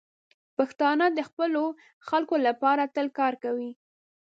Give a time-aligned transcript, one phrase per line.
[0.57, 1.63] پښتانه د خپلو
[2.07, 3.71] خلکو لپاره تل کار کوي.